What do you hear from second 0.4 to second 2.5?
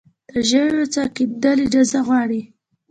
ژورې څاه کیندل اجازه غواړي؟